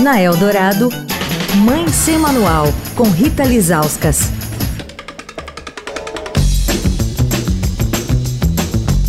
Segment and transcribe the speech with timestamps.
[0.00, 0.88] Na Eldorado,
[1.64, 4.30] Mãe Sem Manual, com Rita Lizauskas.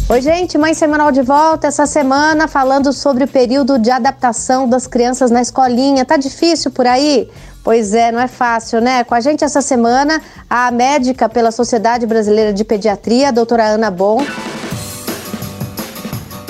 [0.10, 4.86] Oi, gente, Mãe Semanal de volta essa semana falando sobre o período de adaptação das
[4.86, 6.04] crianças na escolinha.
[6.04, 7.30] Tá difícil por aí?
[7.64, 9.04] Pois é, não é fácil, né?
[9.05, 13.89] Com a gente essa semana, a médica pela Sociedade Brasileira de Pediatria, a doutora Ana
[13.89, 14.21] Bom.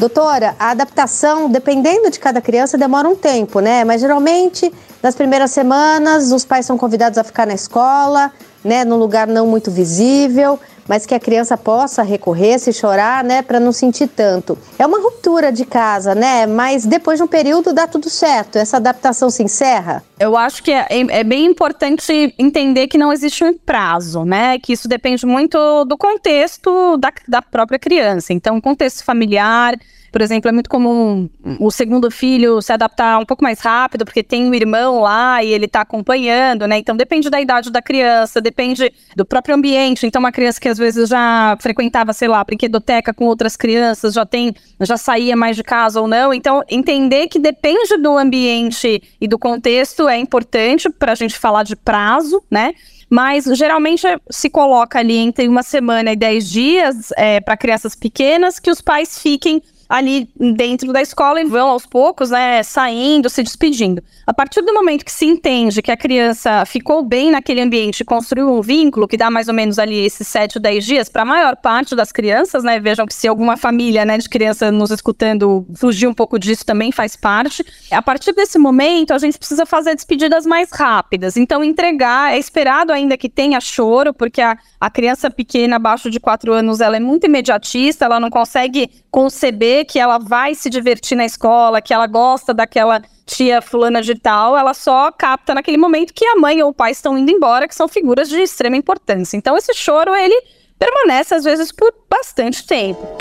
[0.01, 3.83] Doutora, a adaptação, dependendo de cada criança, demora um tempo, né?
[3.83, 8.31] Mas geralmente, nas primeiras semanas, os pais são convidados a ficar na escola,
[8.63, 8.83] né?
[8.83, 10.59] Num lugar não muito visível
[10.91, 14.57] mas que a criança possa recorrer, se chorar, né, para não sentir tanto.
[14.77, 16.45] É uma ruptura de casa, né?
[16.45, 18.57] Mas depois de um período dá tudo certo.
[18.57, 20.03] Essa adaptação se encerra?
[20.19, 24.59] Eu acho que é, é bem importante entender que não existe um prazo, né?
[24.59, 28.33] Que isso depende muito do contexto da, da própria criança.
[28.33, 29.77] Então, contexto familiar,
[30.11, 31.29] por exemplo, é muito comum
[31.59, 35.53] o segundo filho se adaptar um pouco mais rápido, porque tem um irmão lá e
[35.53, 36.77] ele está acompanhando, né?
[36.77, 40.05] Então depende da idade da criança, depende do próprio ambiente.
[40.05, 44.25] Então, uma criança que às vezes já frequentava, sei lá, brinquedoteca com outras crianças, já
[44.25, 46.33] tem, já saía mais de casa ou não.
[46.33, 51.63] Então, entender que depende do ambiente e do contexto é importante para a gente falar
[51.63, 52.73] de prazo, né?
[53.13, 58.57] mas geralmente se coloca ali entre uma semana e dez dias é, para crianças pequenas
[58.57, 63.43] que os pais fiquem ali dentro da escola e vão aos poucos, né, saindo, se
[63.43, 64.01] despedindo.
[64.25, 68.49] A partir do momento que se entende que a criança ficou bem naquele ambiente, construiu
[68.49, 71.25] um vínculo que dá mais ou menos ali esses 7 ou 10 dias para a
[71.25, 72.79] maior parte das crianças, né?
[72.79, 76.93] Vejam que se alguma família, né, de criança nos escutando fugir um pouco disso também
[76.93, 77.61] faz parte.
[77.91, 81.35] A partir desse momento, a gente precisa fazer despedidas mais rápidas.
[81.35, 86.17] Então, entregar, é esperado ainda que tenha choro, porque a, a criança pequena, abaixo de
[86.17, 91.15] 4 anos, ela é muito imediatista, ela não consegue conceber que ela vai se divertir
[91.15, 96.13] na escola, que ela gosta daquela tia fulana de tal, ela só capta naquele momento
[96.13, 99.37] que a mãe ou o pai estão indo embora, que são figuras de extrema importância.
[99.37, 100.35] Então esse choro, ele
[100.77, 103.17] permanece às vezes por bastante tempo.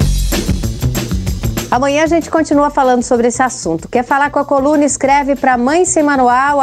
[1.71, 3.89] Amanhã a gente continua falando sobre esse assunto.
[3.89, 4.85] Quer falar com a coluna?
[4.85, 6.59] Escreve para mãe sem manual,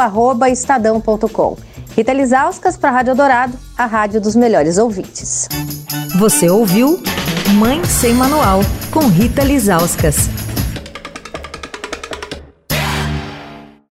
[0.46, 1.56] estadão.com.
[1.98, 5.48] Rita Lisauskas para a Rádio Dourado, a rádio dos melhores ouvintes.
[6.16, 7.02] Você ouviu
[7.56, 8.60] Mãe Sem Manual,
[8.92, 10.30] com Rita Lizauskas.